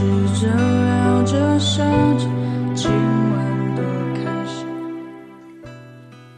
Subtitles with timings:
[0.00, 0.06] 吃
[0.40, 1.84] 着聊着笑
[2.16, 2.24] 着，
[2.74, 3.84] 今晚多
[4.14, 4.66] 开心。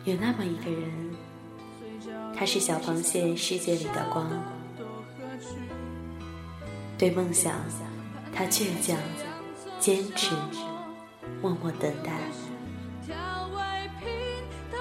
[0.03, 0.91] 有那么一个人，
[2.37, 4.29] 他是小螃蟹世界里的光，
[6.99, 7.55] 对梦想，
[8.35, 8.99] 他倔强、
[9.79, 10.35] 坚持、
[11.41, 12.11] 默默等待。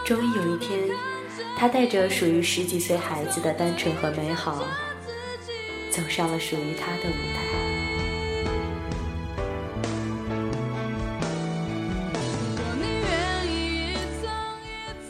[0.04, 0.90] 终于有一天，
[1.56, 4.66] 他带着属于十几岁孩子的单纯和美好，
[5.92, 7.71] 走上了属于他的舞台。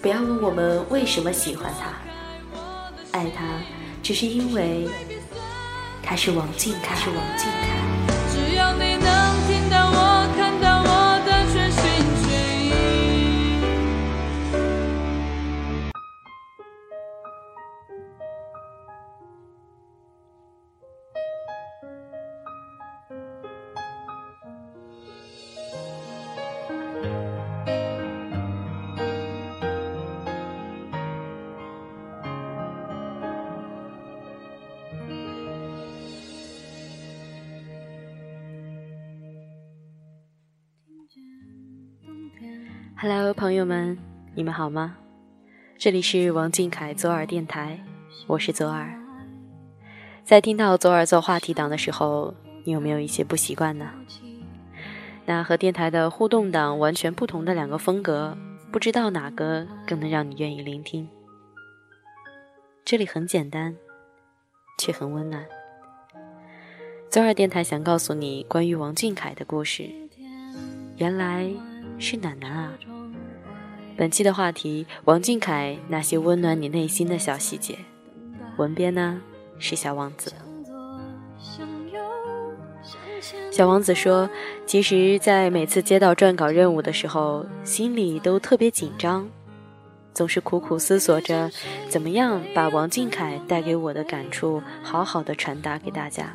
[0.02, 1.94] 不要问我们为什么喜欢他，
[3.12, 3.46] 爱他，
[4.02, 4.90] 只是因为
[6.02, 6.96] 他是王俊凯。
[6.96, 7.81] 是王俊凯。
[43.04, 43.98] Hello，朋友们，
[44.36, 44.96] 你们好吗？
[45.76, 47.84] 这里是王俊凯左耳电台，
[48.28, 48.94] 我是左耳。
[50.24, 53.90] 在听到左耳做话题档的时候，你有没有一些不习惯呢？
[55.26, 58.38] 那和电台的互动档完全不同的两个风格，
[58.72, 61.10] 不知道哪个更能让你愿意聆听？
[62.86, 63.76] 这里很简单，
[64.78, 65.44] 却很温暖。
[67.10, 69.90] 左耳电台想告诉你关于王俊凯的故事。
[70.98, 71.52] 原来
[71.98, 72.74] 是暖男啊！
[74.02, 77.78] 本期的话题：王俊凯那些温暖你内心的小细节。
[78.58, 79.22] 文编呢
[79.60, 80.34] 是小王子。
[83.52, 84.28] 小王子说
[84.66, 89.30] ：“其实，在每次接到撰稿任务的时候，心里都特别紧张，
[90.16, 91.52] 总是苦苦思索着
[91.88, 96.34] 怎么样把王俊凯带给我的感触好好的传达给大家。”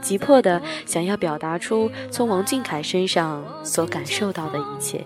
[0.00, 5.04] 急迫的想要表达出从王俊凯身上所感受到的一切，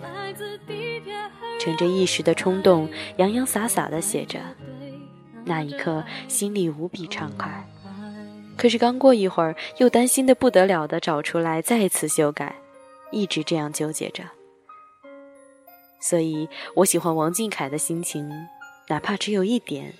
[1.63, 4.37] 乘着一时的冲动，洋洋洒洒的写着。
[5.45, 7.65] 那一刻，心里无比畅快。
[8.57, 12.53] 可是刚过一会儿，又担心的不得了的找出来再次修改，
[13.11, 14.25] 一直这样纠结着。
[16.01, 18.29] 所以我喜欢王俊凯的心情，
[18.89, 19.93] 哪怕只有一点，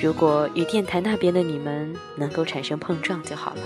[0.00, 3.62] 如果与电台那边的你们能够产生碰撞就好了。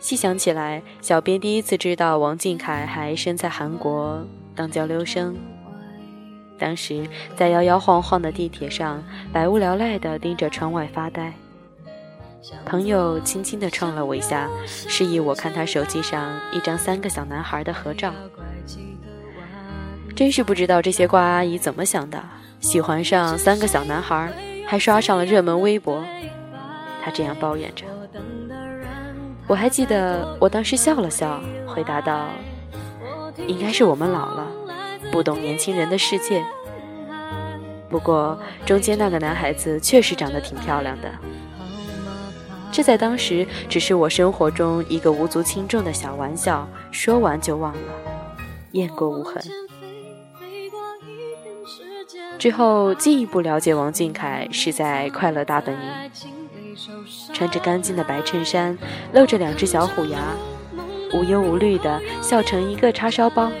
[0.00, 5.36] 细想起来，小编第一次知道王俊凯还身在韩国当交流生。
[6.58, 11.32] 当时在摇摇晃晃的地铁上，百无聊赖地盯着窗外发呆。
[12.64, 18.12] 朋友轻轻地撞了我一下，示意我看他手机上一张三个小男孩的合照。
[20.14, 22.22] 真是不知道这些瓜阿姨怎么想的，
[22.60, 24.32] 喜欢上三个小男孩，
[24.66, 26.04] 还刷上了热门微博。
[27.02, 27.84] 他这样抱怨着。
[29.48, 32.26] 我还记得，我当时笑了笑，回答道
[33.48, 34.46] ：“应该是我们老了，
[35.10, 36.44] 不懂年轻人的世界。
[37.88, 41.10] 不过中间那个男孩子确实长得挺漂亮的。
[42.70, 47.80] 这在当时只是我生活中一个无足轻重的小玩笑，说完就忘了，
[48.72, 49.42] 雁过无痕。
[52.38, 55.80] 之后进一步了解王俊凯是在《快乐大本营》。”
[57.38, 58.76] 穿着干净的白衬衫，
[59.14, 60.18] 露着两只小虎牙，
[61.14, 63.52] 无忧无虑的笑成一个叉烧包。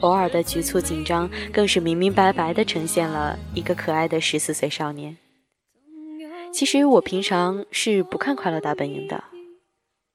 [0.00, 5.18] 偶尔的局促紧张，更是明明白白的呈现了一个可爱的十四岁少年。
[6.54, 9.24] 其实我平常是不看《快乐大本营》的，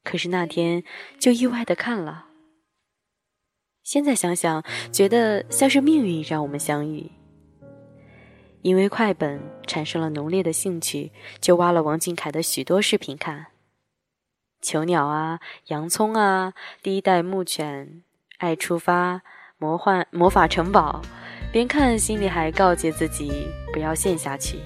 [0.03, 0.83] 可是那天
[1.19, 2.25] 就意外的看了。
[3.83, 7.11] 现在想想，觉得像是命运让我们相遇。
[8.61, 13.47] 因为快本产生了浓烈的兴趣，就挖了王俊凯的许多视频看。
[14.61, 18.01] 囚鸟啊，洋葱啊，第一代牧犬，
[18.39, 19.21] 爱出发，
[19.57, 21.01] 魔幻魔法城堡，
[21.51, 24.57] 边看心里还告诫自己不要陷下去，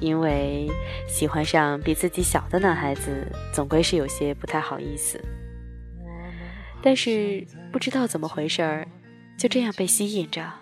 [0.00, 0.68] 因为
[1.08, 5.20] 喜欢上比自己小的男孩子，总归是有些不太好意思。
[6.82, 8.88] 但是不知道怎么回事儿，
[9.38, 10.59] 就这样被吸引着。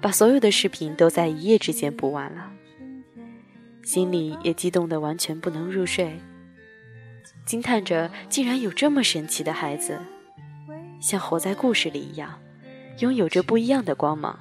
[0.00, 2.50] 把所有的视频都在一夜之间补完了，
[3.82, 6.18] 心里也激动得完全不能入睡，
[7.44, 9.98] 惊叹着竟然有这么神奇的孩子，
[11.00, 12.38] 像活在故事里一样，
[13.00, 14.38] 拥有着不一样的光芒。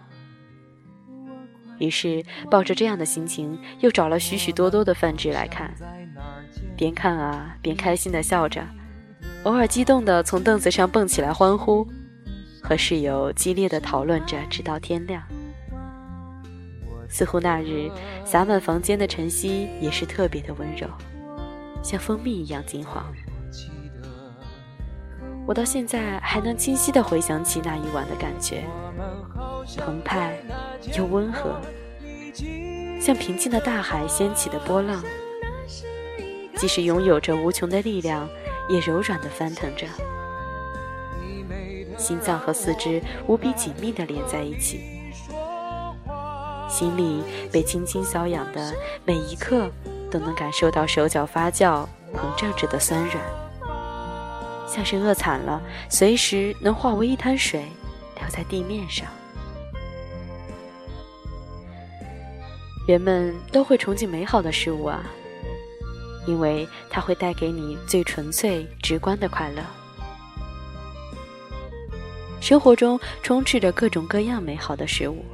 [1.77, 5.73] 于是抱着这样的心情，又找了许许多多的范志来看，
[6.77, 8.65] 边看啊边开心的笑着，
[9.43, 11.85] 偶尔激动的从凳子上蹦起来欢呼，
[12.61, 15.21] 和室友激烈的讨论着，直到天亮。
[17.09, 17.89] 似乎那日
[18.23, 20.87] 洒满房间的晨曦也是特别的温柔，
[21.83, 23.03] 像蜂蜜一样金黄。
[25.47, 28.63] 我到现在还能清晰地回想起那一晚的感觉，
[29.77, 30.37] 澎湃
[30.95, 31.59] 又温和，
[33.01, 35.03] 像平静的大海掀起的波浪，
[36.55, 38.29] 即使拥有着无穷的力量，
[38.69, 39.87] 也柔软地翻腾着。
[41.97, 44.98] 心脏和四肢无比紧密地连在一起，
[46.69, 47.21] 心里
[47.51, 48.73] 被轻轻瘙痒的
[49.03, 49.69] 每一刻，
[50.11, 53.17] 都能感受到手脚发酵膨胀着的酸软。
[54.67, 57.65] 像是饿惨了，随时能化为一滩水，
[58.15, 59.07] 流在地面上。
[62.87, 65.03] 人们都会憧憬美好的事物啊，
[66.27, 69.61] 因为它会带给你最纯粹、直观的快乐。
[72.39, 75.25] 生活中充斥着各种各样美好的事物，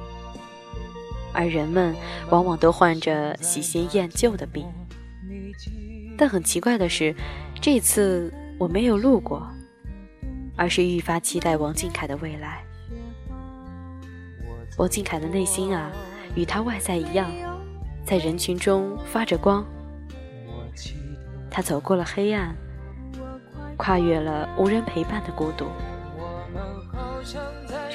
[1.36, 1.94] 而人们
[2.30, 4.66] 往往都患着喜新厌旧的病。
[6.16, 7.14] 但很奇怪的是，
[7.60, 8.32] 这次。
[8.58, 9.46] 我没有路过，
[10.56, 12.64] 而是愈发期待王俊凯的未来。
[14.78, 15.92] 王俊凯的内心啊，
[16.34, 17.30] 与他外在一样，
[18.06, 19.62] 在人群中发着光。
[21.50, 22.56] 他走过了黑暗，
[23.76, 25.66] 跨越了无人陪伴的孤独，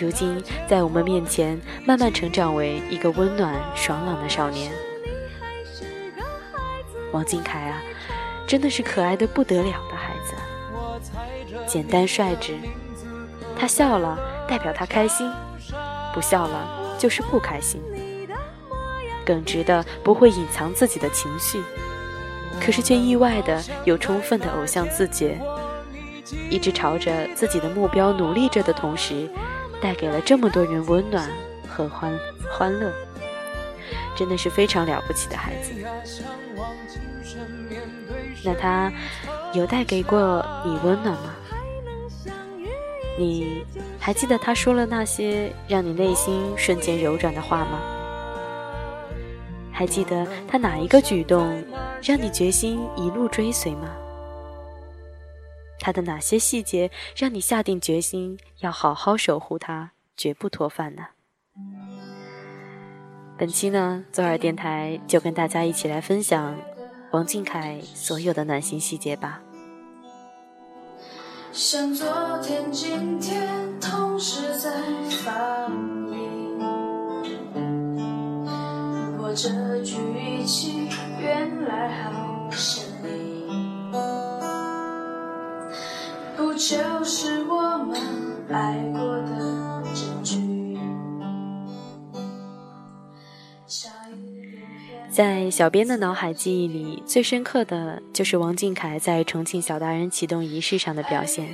[0.01, 4.71] 如今在我们面前慢慢成长为一个温暖爽朗的少年。
[7.11, 7.79] 王俊凯啊，
[8.47, 10.33] 真的是可爱的不得了的孩子。
[11.67, 12.55] 简单率直，
[13.55, 14.17] 他笑了
[14.47, 15.31] 代表他开心，
[16.15, 17.79] 不笑了就是不开心。
[19.23, 21.61] 耿直的不会隐藏自己的情绪，
[22.59, 25.39] 可是却意外的有充分的偶像自觉，
[26.49, 29.29] 一直朝着自己的目标努力着的同时，
[29.81, 31.27] 带给了这么多人温暖
[31.67, 32.17] 和欢
[32.51, 32.93] 欢乐，
[34.15, 35.73] 真的是非常了不起的孩子。
[38.43, 38.91] 那他
[39.53, 41.35] 有带给过你温暖吗？
[43.17, 43.65] 你
[43.99, 47.81] 还记得他说了那些让你内心瞬间柔软的话吗？
[49.71, 51.63] 还记得他哪一个举动
[52.01, 53.89] 让你决心一路追随吗？
[55.81, 61.07] 他的哪些细节让你下定决心要好好守护他，绝不脱饭呢？
[63.37, 66.55] 本期呢，左耳电台就跟大家一起来分享
[67.11, 69.41] 王俊凯所有的暖心细节吧。
[71.51, 72.07] 像昨
[72.43, 73.49] 天、今天
[73.81, 74.69] 同时在
[75.25, 75.71] 放
[76.13, 76.59] 映，
[79.17, 79.49] 我这
[79.83, 80.87] 句语气
[81.19, 82.20] 原来好
[86.41, 87.95] 不就是我们
[88.49, 90.75] 爱过的证据？
[95.11, 101.47] 在小编的脑海记忆里，最深刻的就是王俊凯在重庆小达人启动仪式上的表现。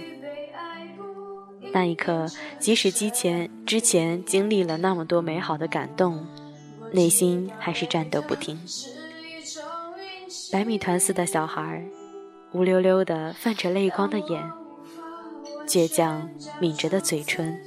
[1.73, 2.25] 那一刻，
[2.57, 6.25] 即使之前之前经历了那么多美好的感动，
[6.93, 8.57] 内心还是颤抖不停。
[10.49, 11.83] 百米团似的小孩，
[12.53, 14.49] 乌溜溜的泛着泪光的眼，
[15.67, 16.29] 倔强
[16.61, 17.59] 抿着的嘴唇，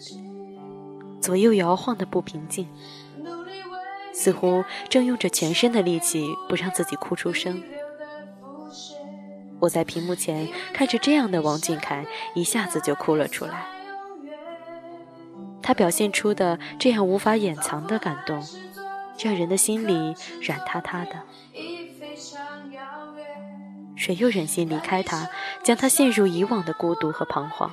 [1.20, 2.66] 左右摇晃的不平静。
[4.12, 7.62] 似乎正用着全身的力气不让自己哭出声。
[9.60, 13.66] 我在屏幕前看着这样的王俊凯，一下子就哭了出来。
[15.62, 18.42] 他表现出的这样无法掩藏的感动，
[19.22, 21.22] 让人的心里软塌塌的。
[23.96, 25.30] 谁又忍心离开他，
[25.62, 27.70] 将他陷入以往的孤独和彷徨？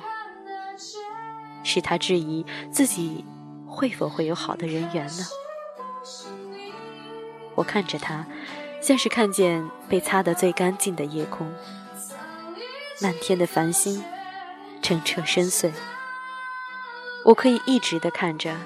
[1.68, 3.22] 使他质疑自己
[3.66, 5.24] 会否会有好的人缘呢？
[7.54, 8.24] 我看着他，
[8.80, 11.46] 像是看见被擦得最干净的夜空，
[13.02, 14.02] 漫天的繁星，
[14.80, 15.70] 澄澈深邃。
[17.26, 18.56] 我可以一直的看着，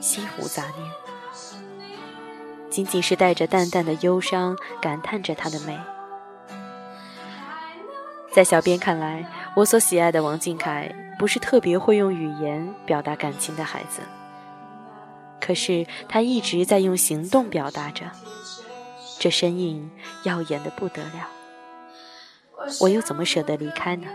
[0.00, 1.58] 心无杂念，
[2.70, 5.76] 仅仅是带着淡淡的忧伤，感叹着他的美。
[8.32, 14.02] 在小编看来，我所喜爱的王俊凯，不是特别会用语言表达感情的孩子。
[15.40, 18.10] 可是他一直在用行动表达着，
[19.18, 19.90] 这身影
[20.24, 21.28] 耀眼的不得了。
[22.80, 24.06] 我又怎么舍得离开呢？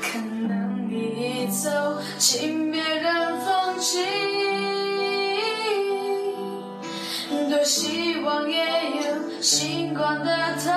[0.00, 1.70] 可能一走
[2.18, 3.98] 请别人放弃。
[7.50, 10.70] 多希望也有星光的投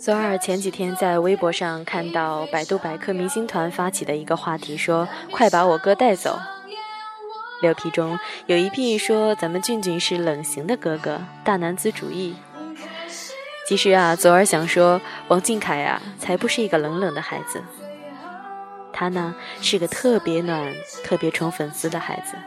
[0.00, 6.40] 左耳前几天在微博上看到百度百科明星团发起的一个话题，说“快把我哥带走”。
[7.60, 12.34] 六批中有一批说咱们俊俊是冷型的哥哥，大男子主义。
[13.68, 17.62] 其实啊，左耳想说，王俊凯啊，才不是一个冷冷的孩子，
[18.94, 22.38] 他呢是个特别暖、特别宠粉丝的孩子。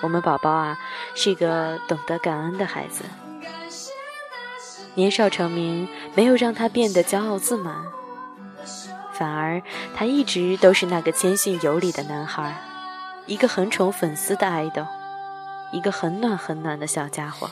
[0.00, 0.78] 我们宝宝啊，
[1.16, 3.02] 是一个懂得感恩的孩子。
[4.94, 7.74] 年少成名没有让他变得骄傲自满，
[9.14, 9.62] 反而
[9.94, 12.54] 他一直都是那个谦逊有礼的男孩，
[13.26, 14.86] 一个很宠粉丝的爱豆，
[15.72, 17.50] 一个很暖很暖的小家伙。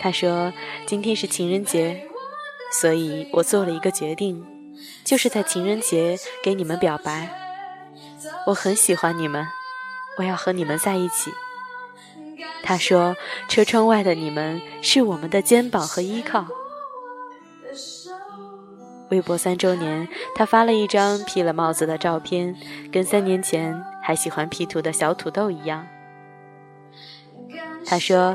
[0.00, 0.52] 他说
[0.84, 2.06] ：“今天是情人节，
[2.72, 4.44] 所以我做了一个决定，
[5.04, 7.40] 就是在情人节给你们表白。
[8.48, 9.46] 我很喜欢你们，
[10.18, 11.32] 我要和你们在一起。”
[12.66, 13.14] 他说
[13.46, 16.46] ：“车窗外的你们是我们的肩膀和依靠。”
[19.10, 22.56] 微博三周年，他发了一张披了帽子的照片，
[22.90, 25.86] 跟三年前还喜欢 P 图的小土豆一样。
[27.84, 28.34] 他说：“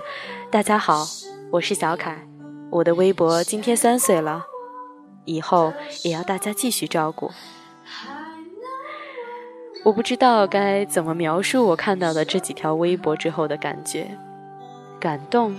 [0.51, 1.07] 大家好。”
[1.51, 2.27] 我是小凯，
[2.69, 4.45] 我的微博今天三岁了，
[5.25, 7.31] 以后也要大家继续照顾。
[9.83, 14.17] 我不知道该怎么描述我看到的这几条微博之后的感觉，
[14.99, 15.55] 感动、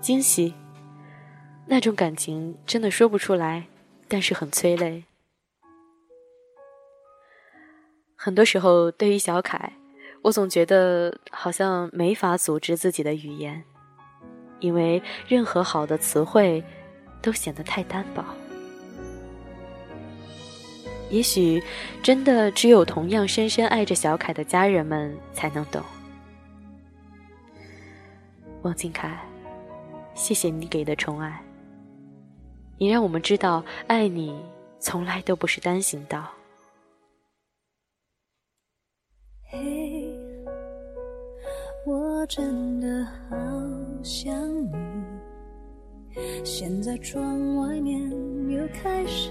[0.00, 0.54] 惊喜，
[1.66, 3.64] 那种感情真的说不出来，
[4.08, 5.04] 但是很催泪。
[8.14, 9.72] 很多时候，对于小凯，
[10.22, 13.64] 我总觉得好像没法组织自己的语言。
[14.60, 16.64] 因为任何好的词汇
[17.20, 18.24] 都显得太单薄，
[21.10, 21.62] 也许
[22.02, 25.82] 真的只有同样深深爱着小凯的家人们才能懂。
[28.62, 29.18] 王俊凯，
[30.14, 31.40] 谢谢你给的宠爱，
[32.78, 34.38] 你让我们知道爱你
[34.78, 36.28] 从来都不是单行道。
[39.48, 40.12] 嘿，
[41.86, 43.36] 我真的好。
[44.02, 44.32] 想
[44.66, 44.72] 你。
[46.44, 48.08] 现在窗外面
[48.50, 49.30] 又开始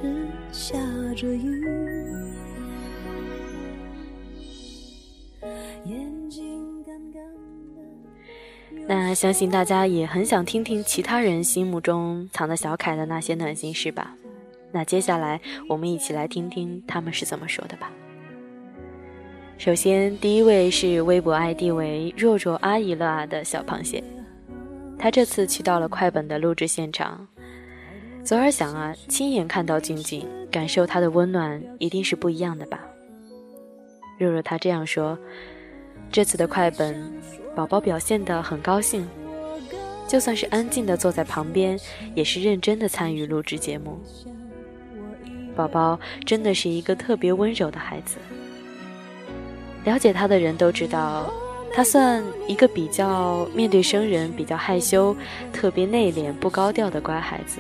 [0.52, 0.78] 下
[1.16, 1.64] 着雨。
[5.86, 7.24] 眼睛干干
[7.74, 8.88] 的。
[8.88, 14.16] 那相信大家也很想听听其他人心目中藏的小凯的那些暖心事吧？
[14.72, 17.92] 那接下来我们一起来听听他们是怎么说的吧。
[19.58, 24.04] 首先，第一位是微博 ID 为“若若阿姨乐啊”的小螃蟹。
[24.98, 27.26] 他这次去到了快本的录制现场，
[28.26, 32.80] 左耳想啊，亲眼看到静静，感受她的温暖，一定是不一样的吧。
[34.18, 35.16] 若若他这样说，
[36.12, 37.14] 这次的快本，
[37.56, 39.08] 宝宝表现得很高兴，
[40.08, 41.80] 就算是安静的坐在旁边，
[42.16, 44.00] 也是认真的参与录制节目。
[45.56, 48.18] 宝宝真的是一个特别温柔的孩子，
[49.84, 51.32] 了解他的人都知道。
[51.72, 55.16] 他算一个比较面对生人比较害羞、
[55.54, 57.60] 特别内敛、不高调的乖孩子。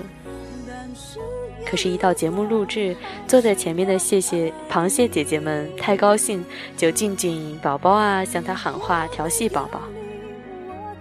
[1.65, 2.95] 可是，一到节目录制，
[3.27, 6.45] 坐在前面的谢谢螃蟹姐姐们太高兴，
[6.77, 9.81] 就静静宝宝啊向他喊话调戏宝宝。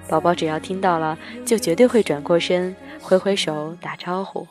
[0.08, 4.46] 宝宝只要听到了，就绝对会转过身挥挥手打招呼。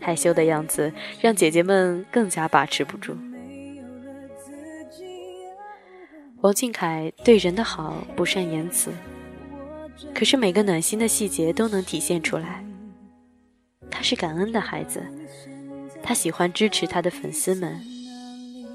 [0.00, 3.16] 害羞的样子让姐姐们更加把持不住。
[6.42, 8.90] 王俊凯对人的好不善言辞，
[10.14, 12.64] 可是每个暖心的细节都能体现出来。
[13.90, 15.02] 他是感恩的孩子，
[16.02, 17.80] 他喜欢支持他的粉丝们，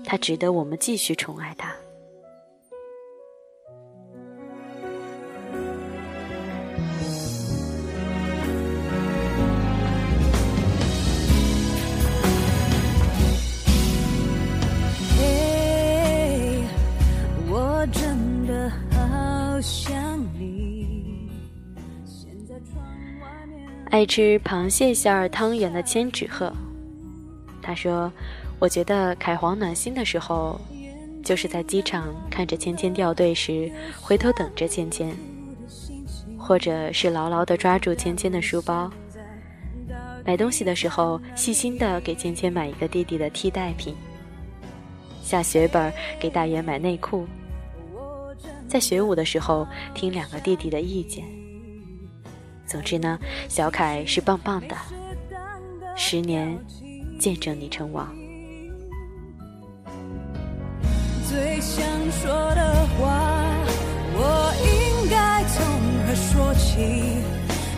[0.04, 1.74] 他值得我们继续宠爱他。
[23.92, 26.50] 爱吃螃蟹馅儿汤圆的千纸鹤，
[27.62, 28.10] 他说
[28.58, 30.58] ：“我觉得凯皇暖心的时候，
[31.22, 33.70] 就是在机场看着芊芊掉队时，
[34.00, 35.14] 回头等着芊芊，
[36.40, 38.90] 或者是牢牢地抓住芊芊的书包，
[40.26, 43.94] 买东西的时候，细心的给芊芊买一个弟弟的替代品。
[45.22, 47.28] 下血本给大爷买内裤。
[48.70, 51.41] 在学舞的时候，听两个弟弟的意见。
[52.72, 54.78] 总之呢，小凯是棒棒的。
[55.98, 56.58] 十年，
[57.20, 58.08] 见证你成王。
[61.30, 63.44] 最想说的话，
[64.14, 65.62] 我应该从
[66.08, 67.20] 何说起？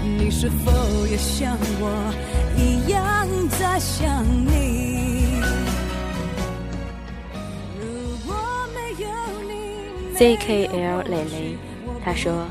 [0.04, 0.72] 你是否
[1.08, 2.14] 也像我
[2.56, 5.42] 一样在想你
[10.16, 11.58] ？ZKL 蕾蕾，
[12.06, 12.46] 他说：“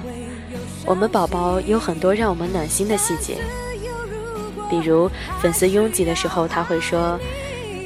[0.84, 3.38] 我们宝宝有很多让我们暖心的细节，
[4.68, 5.10] 比如
[5.40, 7.18] 粉丝拥挤的时候，他会说：‘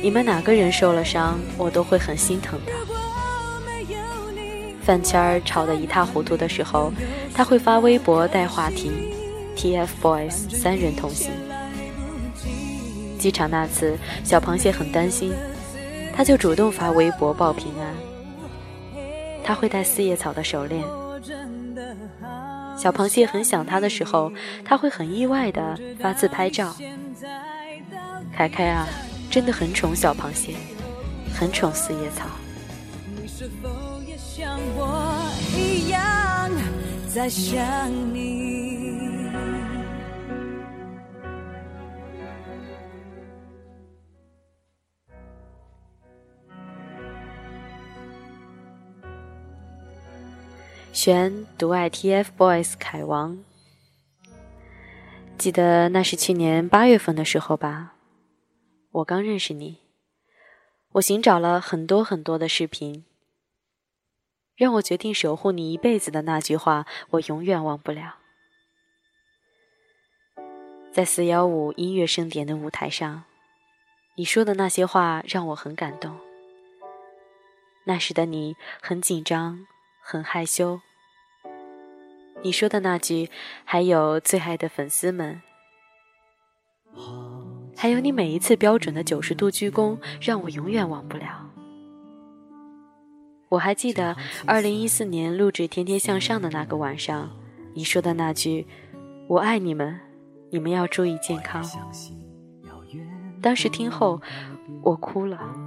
[0.03, 2.73] 你们哪个人受了伤，我都会很心疼的。’
[4.83, 6.93] 饭圈儿吵得一塌糊涂的时候，
[7.35, 8.91] 他会发微博带话题。”
[9.57, 11.33] TFBOYS 三人同行，
[13.19, 15.33] 机场那次，小螃蟹很担心，
[16.15, 17.95] 他就主动发微博报平安。
[19.43, 20.85] 他会戴四叶草的手链。
[22.77, 24.33] 小螃蟹很想他的时候，
[24.65, 26.75] 他会很意外的发自拍照。
[28.33, 28.87] 凯凯啊，
[29.31, 30.55] 真的很宠小螃蟹，
[31.35, 32.27] 很宠四叶草。
[34.19, 36.51] 像我一样
[37.13, 39.16] 在想你？
[51.07, 53.39] 全独爱 TFBOYS 凯王，
[55.39, 57.95] 记得那是去年八月份的时候吧。
[58.91, 59.79] 我刚认识你，
[60.95, 63.05] 我寻找了很多很多的视频，
[64.57, 68.17] 让我决定守护你一辈子的那句话，我永远忘不了。
[70.91, 73.23] 在四幺五音乐盛典的舞台上，
[74.17, 76.19] 你说的那些话让我很感动。
[77.85, 79.69] 那时的你很紧张，
[80.03, 80.81] 很害羞。
[82.47, 83.29] 你说的那句，
[83.65, 85.43] 还有最爱的粉丝们，
[87.77, 91.51] 还有你每一次标准的九十度鞠躬，让我永远忘不了。
[93.49, 97.33] 我还记得二零一四年录制《天天向上》的那个晚上，
[97.75, 98.65] 你说的那句
[99.27, 99.99] “我爱你们，
[100.51, 101.69] 你们要注意健康”。
[103.43, 104.23] 当时听后，
[104.85, 105.66] 我哭了。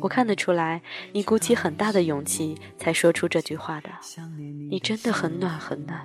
[0.00, 3.90] 我看得出来，你鼓起很大的勇气才说出这句话的。
[4.70, 6.00] 你真的很暖很暖。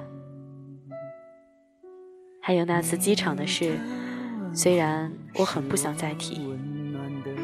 [2.41, 3.77] 还有那次机场的事，
[4.53, 6.55] 虽然我很不想再提，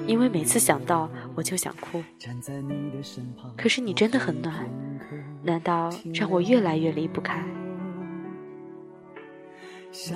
[0.07, 2.03] 因为每次想到我就想哭。
[3.55, 4.67] 可是你真的很暖，
[5.43, 7.43] 难道让我越来越离不开？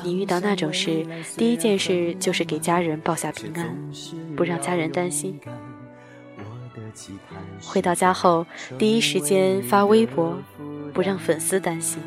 [0.04, 1.06] 你遇到那种事，
[1.38, 3.92] 第一件事就是给家人报下平安，
[4.36, 5.40] 不让家人担心。
[7.62, 8.46] 回到家后，
[8.78, 10.38] 第一时间发微博，
[10.94, 12.02] 不让粉丝担心。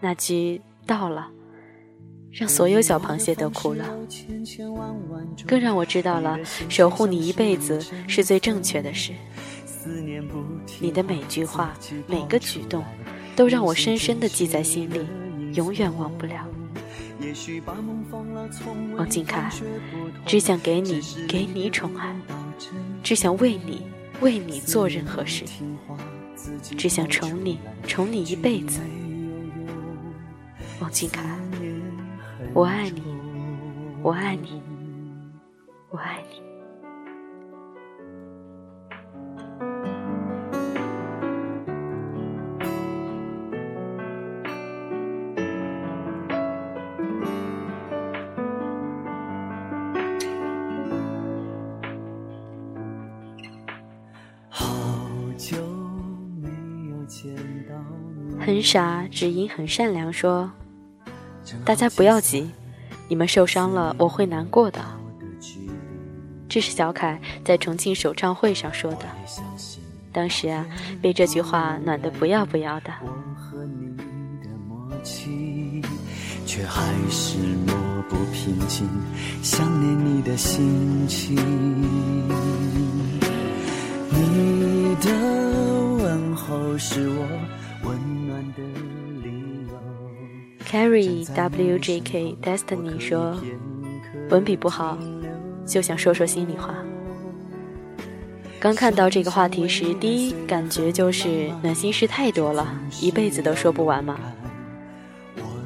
[0.00, 1.28] 那句“到了”，
[2.30, 3.84] 让所有小螃蟹都哭了，
[5.46, 6.38] 更让我知道了
[6.68, 9.12] 守护你一辈子是最正确的事。
[10.80, 11.74] 你的每句话、
[12.06, 12.84] 每个举动，
[13.34, 15.06] 都让我深深的记在心里，
[15.54, 16.46] 永远忘不了。
[18.96, 19.50] 王俊凯，
[20.24, 22.14] 只想给你，给你宠爱。
[23.02, 23.86] 只想为你，
[24.20, 25.44] 为你做任何事，
[26.76, 28.80] 只想宠你，宠你一辈子。
[30.80, 31.22] 王俊凯，
[32.54, 33.02] 我爱你，
[34.02, 34.62] 我爱你，
[35.90, 36.47] 我爱你。
[58.62, 60.12] 傻，只因很善良。
[60.12, 60.50] 说，
[61.64, 62.50] 大家不要急，
[63.08, 64.80] 你们受伤了，我会难过的。
[66.48, 69.06] 这是小凯在重庆首唱会上说的。
[70.12, 70.66] 当时啊，
[71.02, 72.92] 被这句话暖得不要不要的。
[76.46, 77.76] 却还是默
[78.08, 78.88] 不平静，
[79.42, 81.36] 想念你的心情。
[84.10, 85.10] 你的
[86.02, 87.26] 问候是我。
[90.70, 93.34] Carry WJK Destiny 说
[94.28, 94.98] ：“文笔不好，
[95.66, 96.74] 就想说说心里话。
[98.60, 102.68] 刚看到这个话题时，第一感觉就是暖心事太多了，
[103.00, 104.18] 一辈子都说不完嘛。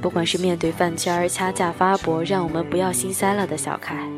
[0.00, 4.08] 不管是面对饭圈儿掐架发博，让我们不要心塞了的小凯，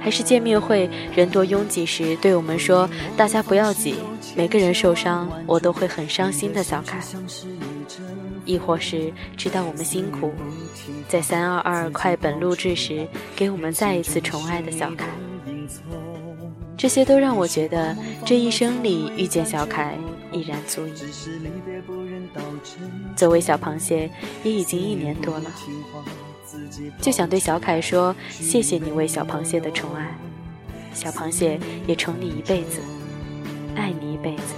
[0.00, 3.96] 还是见面会人多拥挤时对我们说“大家不要挤，
[4.34, 6.98] 每个人受伤我都会很伤心”的小凯，
[8.44, 10.32] 亦或是知道我们辛苦，
[11.08, 15.06] 在三二二快本录制时给我们再一次宠爱的小凯，
[16.76, 19.96] 这些都让我觉得这一生里遇见小凯
[20.32, 20.92] 已然足矣。
[23.14, 24.10] 作为小螃蟹，
[24.42, 25.50] 也已经一年多了，
[27.00, 30.16] 就想对小凯说：“谢谢你为小螃蟹的宠爱，
[30.92, 32.80] 小螃蟹也宠你一辈子，
[33.76, 34.54] 爱你一辈子。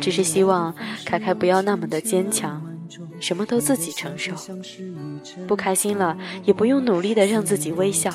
[0.00, 2.62] 只是希望凯凯不要那么的坚强，
[3.20, 4.32] 什么都自己承受，
[5.46, 8.10] 不开心了也不用努力的让自己微笑。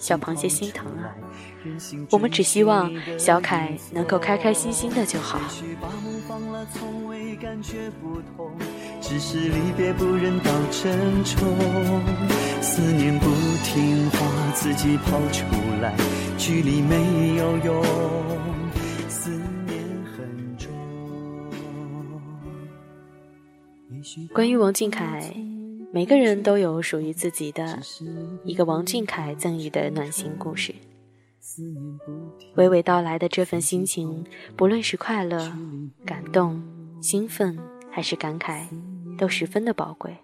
[0.00, 1.14] 小螃蟹心疼啊，
[2.10, 5.38] 我们只希望小凯能够开开心心的就好。”
[7.36, 8.50] 感觉不同，
[9.00, 11.38] 只是离别不忍到沉重。
[12.60, 13.26] 思念不
[13.64, 15.44] 听话，自己跑出
[15.80, 15.94] 来，
[16.38, 17.84] 距离没有用。
[19.08, 19.30] 思
[19.66, 19.78] 念
[20.16, 20.72] 很重。
[24.32, 25.34] 关于王俊凯，
[25.92, 27.80] 每个人都有属于自己的
[28.44, 30.74] 一个王俊凯赠予的暖心故事。
[32.56, 34.24] 娓娓道来的这份心情，
[34.56, 35.52] 不论是快乐、
[36.04, 36.73] 感动。
[37.04, 37.58] 兴奋
[37.92, 38.66] 还是感慨，
[39.18, 40.16] 都十分的宝贵，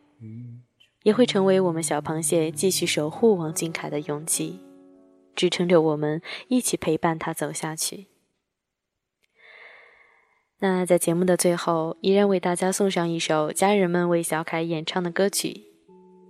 [1.02, 4.60] 也会成为我们小螃蟹继续守护王俊凯的勇气，
[5.36, 8.06] 支撑着我们一起陪伴他走下去。
[10.60, 15.64] 那在节目的最后，依然为大家送上一首家人们为小凯演唱的歌曲，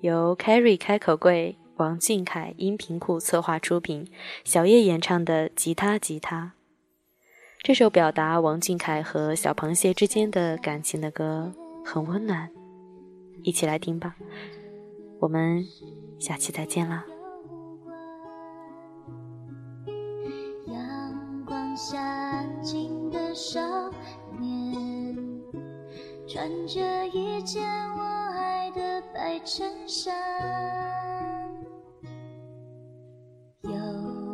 [0.00, 4.10] 由 Carrie 开口跪、王俊凯音频库策划出品，
[4.42, 6.54] 小叶演唱的《吉他吉他》。
[7.62, 11.52] 这首表达王俊凯和小螃蟹之间的感情的歌
[11.84, 12.48] 很温暖，
[13.42, 14.16] 一起来听吧。
[15.18, 15.62] 我们
[16.18, 17.04] 下期再见啦。
[20.66, 23.60] 阳光下安静的少
[24.38, 25.14] 年，
[26.26, 30.14] 穿着一件我爱的白衬衫，
[33.64, 33.70] 有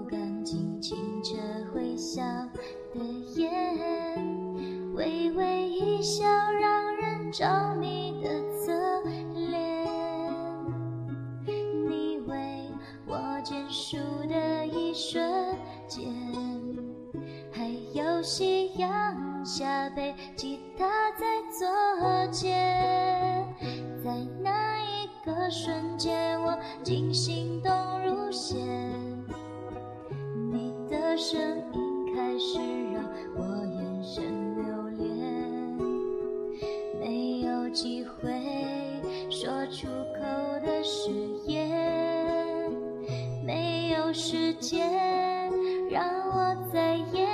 [0.08, 1.34] 感情清澈
[1.74, 2.22] 微笑。
[2.98, 3.04] 的
[3.34, 3.50] 眼，
[4.94, 8.28] 微微一笑，让人着迷的
[8.58, 8.72] 侧
[9.34, 9.86] 脸。
[11.88, 12.70] 你为
[13.06, 13.96] 我坚束
[14.28, 15.22] 的一瞬
[15.86, 16.12] 间，
[17.52, 23.46] 还有夕阳下背吉他在左肩，
[24.02, 24.10] 在
[24.42, 27.72] 那一个瞬间，我竟心动
[28.04, 28.58] 如仙。
[30.50, 31.38] 你的声
[31.72, 32.85] 音开始。
[33.38, 34.24] 我眼神
[34.56, 34.64] 留
[35.04, 35.78] 恋，
[37.00, 38.32] 没有机会
[39.30, 40.20] 说出口
[40.64, 41.10] 的誓
[41.46, 42.70] 言，
[43.44, 45.50] 没有时间
[45.90, 47.28] 让我再演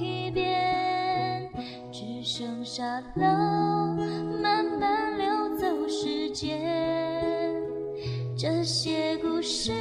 [0.00, 1.50] 一遍，
[1.90, 2.84] 只剩下
[3.16, 3.96] 了
[4.40, 7.60] 慢慢流走时间，
[8.36, 9.72] 这些故事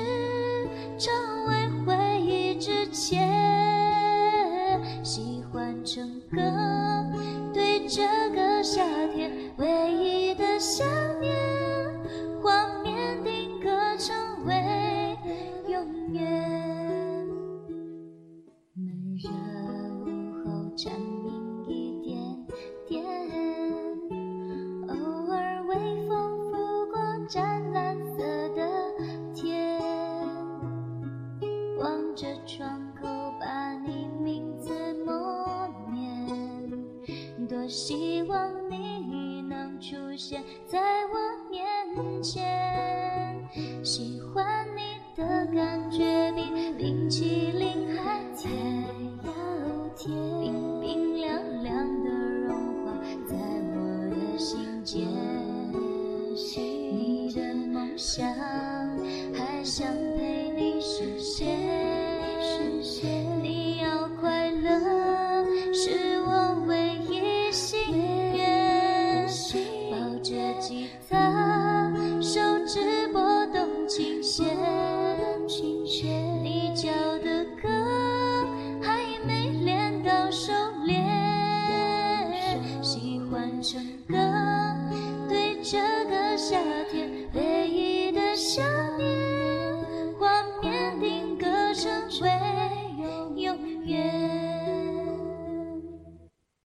[7.95, 8.01] 这
[8.31, 8.81] 个夏
[9.13, 9.31] 天。
[9.57, 10.12] 唯一